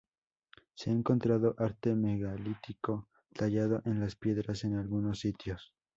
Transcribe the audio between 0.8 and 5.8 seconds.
ha encontrado arte megalítico tallado en las piedras en algunos sitios.